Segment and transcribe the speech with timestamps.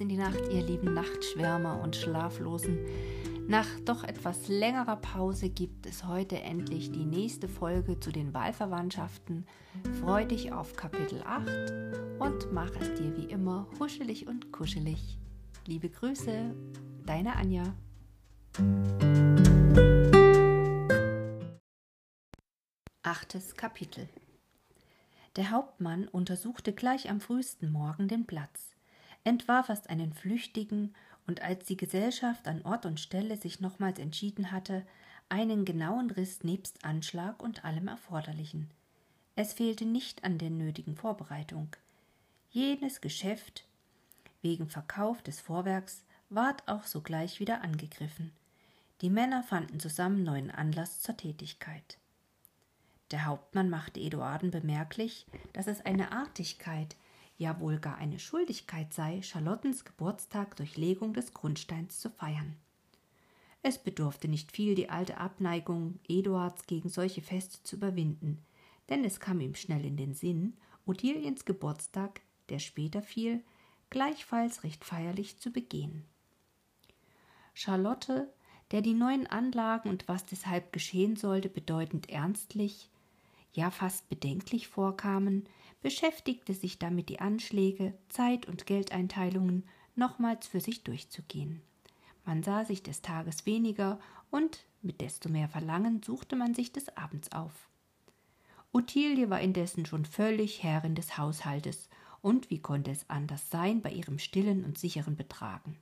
[0.00, 2.78] in die Nacht, ihr lieben Nachtschwärmer und Schlaflosen.
[3.46, 9.46] Nach doch etwas längerer Pause gibt es heute endlich die nächste Folge zu den Wahlverwandtschaften.
[10.00, 11.48] Freu dich auf Kapitel 8
[12.18, 15.18] und mach es dir wie immer huschelig und kuschelig.
[15.66, 16.54] Liebe Grüße,
[17.04, 17.64] deine Anja.
[23.02, 24.08] Achtes Kapitel
[25.36, 28.70] Der Hauptmann untersuchte gleich am frühesten Morgen den Platz
[29.24, 30.94] entwarf erst einen flüchtigen,
[31.26, 34.84] und als die Gesellschaft an Ort und Stelle sich nochmals entschieden hatte,
[35.28, 38.68] einen genauen Riss nebst Anschlag und allem Erforderlichen.
[39.36, 41.68] Es fehlte nicht an der nötigen Vorbereitung.
[42.50, 43.64] Jenes Geschäft
[44.42, 48.32] wegen Verkauf des Vorwerks ward auch sogleich wieder angegriffen.
[49.02, 51.98] Die Männer fanden zusammen neuen Anlass zur Tätigkeit.
[53.12, 56.96] Der Hauptmann machte Eduarden bemerklich, dass es eine Artigkeit,
[57.40, 62.54] ja wohl gar eine Schuldigkeit sei, Charlottens Geburtstag durch Legung des Grundsteins zu feiern.
[63.62, 68.44] Es bedurfte nicht viel, die alte Abneigung Eduards gegen solche Feste zu überwinden,
[68.90, 73.42] denn es kam ihm schnell in den Sinn, Ottiliens Geburtstag, der später fiel,
[73.88, 76.04] gleichfalls recht feierlich zu begehen.
[77.54, 78.30] Charlotte,
[78.70, 82.90] der die neuen Anlagen und was deshalb geschehen sollte bedeutend ernstlich,
[83.52, 85.48] ja fast bedenklich vorkamen,
[85.82, 89.64] beschäftigte sich damit, die Anschläge, Zeit- und Geldeinteilungen
[89.96, 91.62] nochmals für sich durchzugehen.
[92.24, 93.98] Man sah sich des Tages weniger
[94.30, 97.68] und mit desto mehr Verlangen suchte man sich des Abends auf.
[98.72, 101.88] Ottilie war indessen schon völlig Herrin des Haushaltes,
[102.22, 105.78] und wie konnte es anders sein bei ihrem stillen und sicheren Betragen?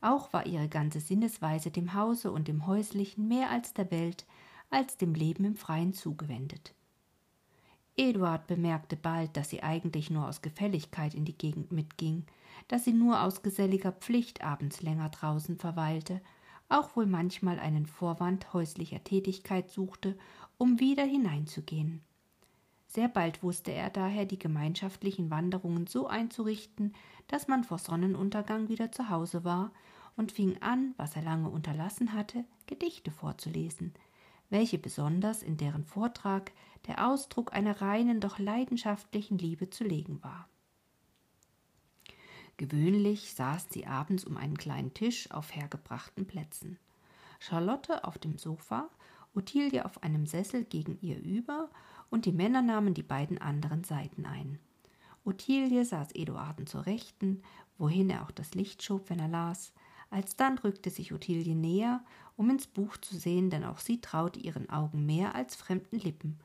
[0.00, 4.26] Auch war ihre ganze Sinnesweise dem Hause und dem Häuslichen mehr als der Welt,
[4.70, 6.74] als dem Leben im Freien zugewendet.
[7.96, 12.24] Eduard bemerkte bald, dass sie eigentlich nur aus Gefälligkeit in die Gegend mitging,
[12.68, 16.20] dass sie nur aus geselliger Pflicht abends länger draußen verweilte,
[16.68, 20.16] auch wohl manchmal einen Vorwand häuslicher Tätigkeit suchte,
[20.56, 22.00] um wieder hineinzugehen.
[22.86, 26.94] Sehr bald wusste er daher, die gemeinschaftlichen Wanderungen so einzurichten,
[27.26, 29.70] dass man vor Sonnenuntergang wieder zu Hause war
[30.16, 33.94] und fing an, was er lange unterlassen hatte, Gedichte vorzulesen,
[34.52, 36.52] welche besonders in deren Vortrag
[36.86, 40.48] der Ausdruck einer reinen, doch leidenschaftlichen Liebe zu legen war.
[42.58, 46.78] Gewöhnlich saß sie abends um einen kleinen Tisch auf hergebrachten Plätzen.
[47.40, 48.88] Charlotte auf dem Sofa,
[49.34, 51.70] Ottilie auf einem Sessel gegen ihr über,
[52.10, 54.58] und die Männer nahmen die beiden anderen Seiten ein.
[55.24, 57.42] Ottilie saß Eduarden zur Rechten,
[57.78, 59.72] wohin er auch das Licht schob, wenn er las.
[60.12, 62.04] Alsdann rückte sich Ottilie näher,
[62.36, 66.38] um ins Buch zu sehen, denn auch sie traute ihren Augen mehr als fremden Lippen,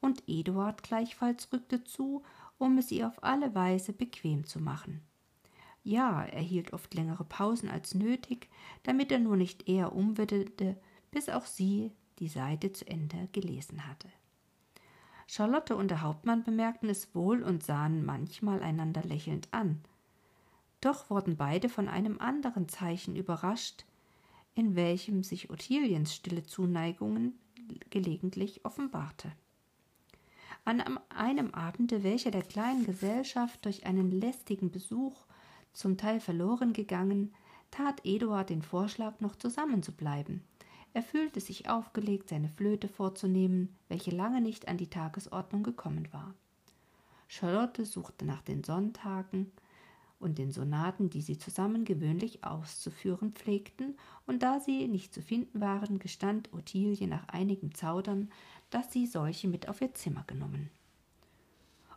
[0.00, 2.22] und Eduard gleichfalls rückte zu,
[2.58, 5.02] um es ihr auf alle Weise bequem zu machen.
[5.84, 8.48] Ja, er hielt oft längere Pausen als nötig,
[8.82, 10.76] damit er nur nicht eher umwittete,
[11.10, 14.08] bis auch sie die Seite zu Ende gelesen hatte.
[15.26, 19.80] Charlotte und der Hauptmann bemerkten es wohl und sahen manchmal einander lächelnd an.
[20.82, 23.84] Doch wurden beide von einem anderen Zeichen überrascht,
[24.54, 27.38] in welchem sich Ottiliens stille Zuneigungen
[27.88, 29.32] gelegentlich offenbarte.
[30.64, 35.24] An einem Abende, welcher der kleinen Gesellschaft durch einen lästigen Besuch
[35.72, 37.32] zum Teil verloren gegangen,
[37.70, 40.42] tat Eduard den Vorschlag, noch zusammenzubleiben.
[40.94, 46.34] Er fühlte sich aufgelegt, seine Flöte vorzunehmen, welche lange nicht an die Tagesordnung gekommen war.
[47.28, 49.52] Charlotte suchte nach den Sonntagen
[50.22, 53.96] und den Sonaten, die sie zusammen gewöhnlich auszuführen pflegten,
[54.26, 58.30] und da sie nicht zu finden waren, gestand Ottilie nach einigem Zaudern,
[58.70, 60.70] dass sie solche mit auf ihr Zimmer genommen.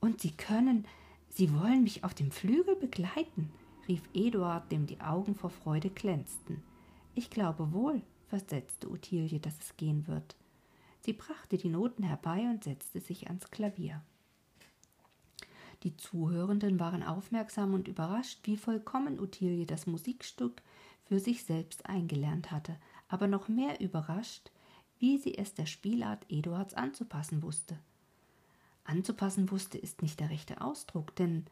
[0.00, 0.86] Und Sie können,
[1.28, 3.50] Sie wollen mich auf dem Flügel begleiten,
[3.88, 6.62] rief Eduard, dem die Augen vor Freude glänzten.
[7.14, 10.36] Ich glaube wohl, versetzte Ottilie, dass es gehen wird.
[11.00, 14.02] Sie brachte die Noten herbei und setzte sich ans Klavier.
[15.84, 20.62] Die Zuhörenden waren aufmerksam und überrascht, wie vollkommen Ottilie das Musikstück
[21.04, 22.76] für sich selbst eingelernt hatte,
[23.08, 24.50] aber noch mehr überrascht,
[24.98, 27.78] wie sie es der Spielart Eduards anzupassen wusste.
[28.84, 31.44] Anzupassen wusste ist nicht der rechte Ausdruck, denn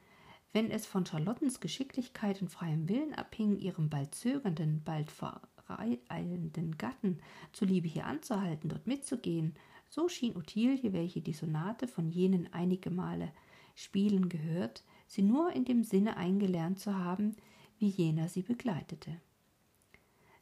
[0.53, 7.21] wenn es von Charlottens Geschicklichkeit und freiem Willen abhing, ihrem bald zögernden, bald voreilenden Gatten
[7.53, 9.55] zuliebe hier anzuhalten, dort mitzugehen,
[9.89, 13.33] so schien Ottilie, welche die Sonate von jenen einige Male
[13.77, 17.37] spielen gehört, sie nur in dem Sinne eingelernt zu haben,
[17.79, 19.21] wie jener sie begleitete.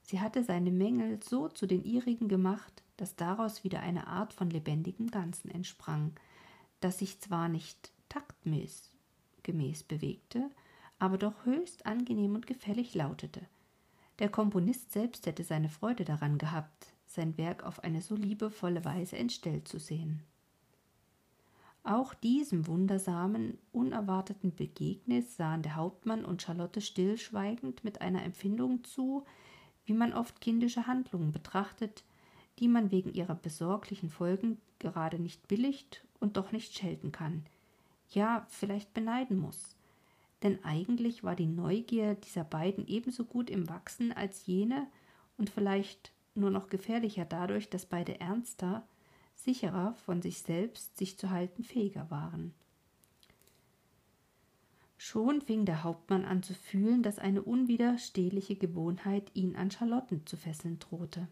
[0.00, 4.48] Sie hatte seine Mängel so zu den ihrigen gemacht, dass daraus wieder eine Art von
[4.48, 6.12] lebendigem Ganzen entsprang,
[6.80, 8.94] das sich zwar nicht taktmäß
[9.44, 10.50] gemäß bewegte,
[10.98, 13.42] aber doch höchst angenehm und gefällig lautete.
[14.18, 19.16] Der Komponist selbst hätte seine Freude daran gehabt, sein Werk auf eine so liebevolle Weise
[19.16, 20.22] entstellt zu sehen.
[21.86, 29.24] Auch diesem wundersamen, unerwarteten Begegnis sahen der Hauptmann und Charlotte stillschweigend mit einer Empfindung zu,
[29.84, 32.02] wie man oft kindische Handlungen betrachtet,
[32.58, 37.44] die man wegen ihrer besorglichen Folgen gerade nicht billigt und doch nicht schelten kann,
[38.08, 39.76] ja vielleicht beneiden muss.
[40.42, 44.86] Denn eigentlich war die Neugier dieser beiden ebenso gut im Wachsen als jene
[45.36, 48.86] und vielleicht nur noch gefährlicher dadurch, dass beide ernster,
[49.44, 52.54] sicherer von sich selbst sich zu halten fähiger waren.
[54.96, 60.36] Schon fing der Hauptmann an zu fühlen, dass eine unwiderstehliche Gewohnheit ihn an Charlotten zu
[60.36, 61.28] fesseln drohte.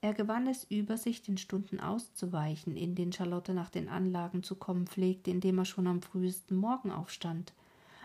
[0.00, 4.56] Er gewann es über sich, den Stunden auszuweichen, in denen Charlotte nach den Anlagen zu
[4.56, 7.54] kommen pflegte, indem er schon am frühesten Morgen aufstand,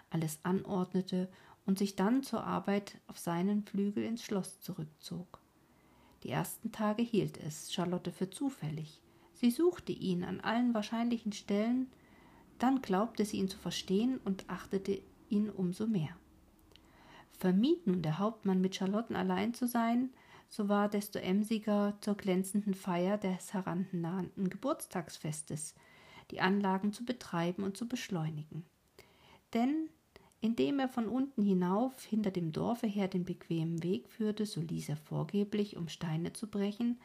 [0.09, 1.27] alles anordnete
[1.65, 5.38] und sich dann zur Arbeit auf seinen Flügel ins Schloss zurückzog.
[6.23, 9.01] Die ersten Tage hielt es Charlotte für zufällig.
[9.33, 11.87] Sie suchte ihn an allen wahrscheinlichen Stellen,
[12.57, 16.15] dann glaubte sie ihn zu verstehen und achtete ihn umso mehr.
[17.31, 20.09] Vermied nun der Hauptmann mit Charlotten allein zu sein,
[20.49, 25.75] so war desto emsiger zur glänzenden Feier des herannahenden Geburtstagsfestes,
[26.31, 28.65] die Anlagen zu betreiben und zu beschleunigen.
[29.53, 29.89] Denn
[30.41, 34.89] indem er von unten hinauf hinter dem Dorfe her den bequemen Weg führte, so ließ
[34.89, 36.99] er vorgeblich, um Steine zu brechen,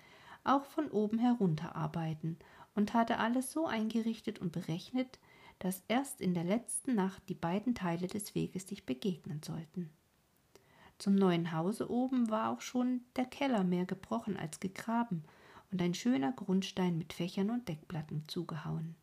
[0.45, 2.39] auch von oben herunter arbeiten
[2.75, 5.19] und hatte alles so eingerichtet und berechnet,
[5.59, 9.91] dass erst in der letzten Nacht die beiden Teile des Weges sich begegnen sollten.
[10.99, 15.25] Zum neuen Hause oben war auch schon der Keller mehr gebrochen als gegraben
[15.73, 18.95] und ein schöner Grundstein mit Fächern und Deckplatten zugehauen.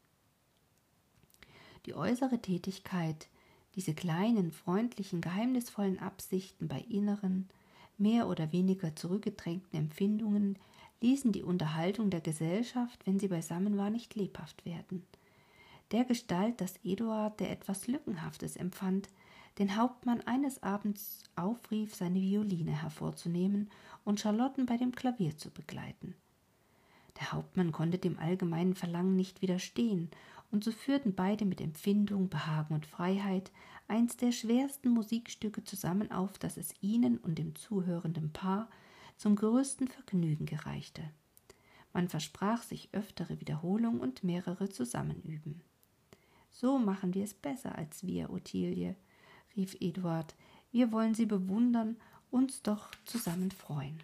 [1.85, 3.27] Die äußere Tätigkeit,
[3.75, 7.47] diese kleinen, freundlichen, geheimnisvollen Absichten bei inneren,
[7.97, 10.57] mehr oder weniger zurückgedrängten Empfindungen
[11.01, 15.06] ließen die Unterhaltung der Gesellschaft, wenn sie beisammen war, nicht lebhaft werden.
[15.91, 19.09] Der Gestalt, dass Eduard, der etwas Lückenhaftes empfand,
[19.57, 23.69] den Hauptmann eines Abends aufrief, seine Violine hervorzunehmen
[24.06, 26.15] und Charlotten bei dem Klavier zu begleiten.
[27.19, 30.09] Der Hauptmann konnte dem allgemeinen Verlangen nicht widerstehen,
[30.51, 33.51] und so führten beide mit Empfindung, Behagen und Freiheit
[33.87, 38.69] eins der schwersten Musikstücke zusammen auf, das es ihnen und dem zuhörenden Paar
[39.17, 41.03] zum größten Vergnügen gereichte.
[41.93, 45.61] Man versprach sich öftere Wiederholung und mehrere Zusammenüben.
[46.49, 48.95] So machen wir es besser als wir, Ottilie,
[49.55, 50.35] rief Eduard,
[50.71, 51.97] wir wollen sie bewundern,
[52.29, 53.99] uns doch zusammen freuen.